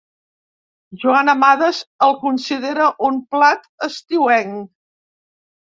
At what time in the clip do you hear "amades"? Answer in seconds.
1.33-1.81